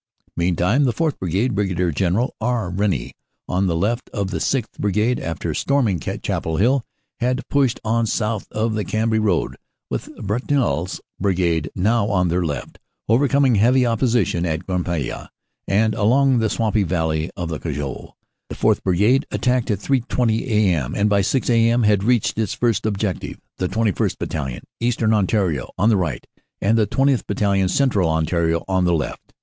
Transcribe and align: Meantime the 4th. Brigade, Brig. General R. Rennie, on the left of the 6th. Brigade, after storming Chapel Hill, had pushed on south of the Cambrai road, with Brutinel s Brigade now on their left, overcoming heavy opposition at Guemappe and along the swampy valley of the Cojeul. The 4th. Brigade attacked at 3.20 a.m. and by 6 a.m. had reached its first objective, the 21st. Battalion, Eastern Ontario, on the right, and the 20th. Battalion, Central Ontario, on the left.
Meantime 0.35 0.85
the 0.85 0.91
4th. 0.93 1.19
Brigade, 1.19 1.53
Brig. 1.53 1.77
General 1.95 2.33
R. 2.41 2.71
Rennie, 2.71 3.13
on 3.47 3.67
the 3.67 3.75
left 3.75 4.09
of 4.11 4.31
the 4.31 4.39
6th. 4.39 4.79
Brigade, 4.79 5.19
after 5.19 5.53
storming 5.53 5.99
Chapel 5.99 6.57
Hill, 6.57 6.83
had 7.19 7.47
pushed 7.49 7.79
on 7.85 8.07
south 8.07 8.47
of 8.51 8.73
the 8.73 8.83
Cambrai 8.83 9.19
road, 9.19 9.57
with 9.91 10.09
Brutinel 10.17 10.85
s 10.87 10.99
Brigade 11.19 11.69
now 11.75 12.07
on 12.07 12.29
their 12.29 12.43
left, 12.43 12.79
overcoming 13.07 13.53
heavy 13.53 13.85
opposition 13.85 14.43
at 14.43 14.65
Guemappe 14.65 15.27
and 15.67 15.93
along 15.93 16.39
the 16.39 16.49
swampy 16.49 16.81
valley 16.81 17.29
of 17.37 17.49
the 17.49 17.59
Cojeul. 17.59 18.13
The 18.49 18.55
4th. 18.55 18.81
Brigade 18.81 19.27
attacked 19.29 19.69
at 19.69 19.77
3.20 19.77 20.47
a.m. 20.47 20.95
and 20.95 21.11
by 21.11 21.21
6 21.21 21.47
a.m. 21.47 21.83
had 21.83 22.03
reached 22.03 22.39
its 22.39 22.55
first 22.55 22.87
objective, 22.87 23.39
the 23.59 23.67
21st. 23.69 24.17
Battalion, 24.17 24.63
Eastern 24.79 25.13
Ontario, 25.13 25.69
on 25.77 25.89
the 25.89 25.97
right, 25.97 26.25
and 26.59 26.75
the 26.75 26.87
20th. 26.87 27.27
Battalion, 27.27 27.69
Central 27.69 28.09
Ontario, 28.09 28.65
on 28.67 28.85
the 28.85 28.93
left. 28.95 29.31